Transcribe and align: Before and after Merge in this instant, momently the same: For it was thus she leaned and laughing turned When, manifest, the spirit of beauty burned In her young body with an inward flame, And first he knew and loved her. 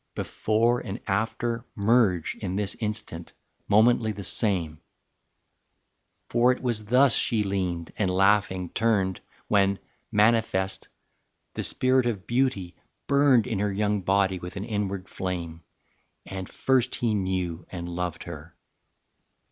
Before 0.15 0.79
and 0.79 0.99
after 1.05 1.63
Merge 1.75 2.33
in 2.37 2.55
this 2.55 2.73
instant, 2.79 3.33
momently 3.67 4.11
the 4.11 4.23
same: 4.23 4.81
For 6.27 6.51
it 6.51 6.63
was 6.63 6.85
thus 6.85 7.13
she 7.13 7.43
leaned 7.43 7.93
and 7.99 8.09
laughing 8.09 8.69
turned 8.69 9.19
When, 9.47 9.77
manifest, 10.11 10.87
the 11.53 11.61
spirit 11.61 12.07
of 12.07 12.25
beauty 12.25 12.75
burned 13.05 13.45
In 13.45 13.59
her 13.59 13.71
young 13.71 14.01
body 14.01 14.39
with 14.39 14.55
an 14.55 14.65
inward 14.65 15.07
flame, 15.07 15.61
And 16.25 16.49
first 16.49 16.95
he 16.95 17.13
knew 17.13 17.67
and 17.71 17.87
loved 17.87 18.23
her. 18.23 18.55